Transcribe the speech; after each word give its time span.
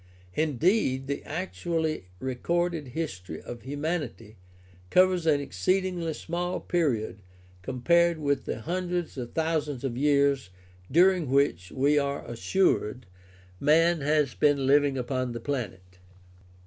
Indeed, 0.33 1.05
the 1.05 1.23
actually 1.25 2.07
recorded 2.17 2.87
history 2.87 3.39
of 3.39 3.61
humanity 3.61 4.35
covers 4.89 5.27
an 5.27 5.39
exceedingly 5.41 6.15
small 6.15 6.59
period 6.59 7.21
compared 7.61 8.17
with 8.17 8.45
the 8.45 8.61
hundreds 8.61 9.15
of 9.15 9.33
thousands 9.33 9.83
of 9.83 9.95
years 9.95 10.49
during 10.91 11.29
which, 11.29 11.71
we 11.71 11.99
are 11.99 12.25
assured, 12.25 13.05
man 13.59 14.01
has 14.01 14.33
been 14.33 14.65
living 14.65 14.97
upon 14.97 15.33
the 15.33 15.39
planet. 15.39 15.99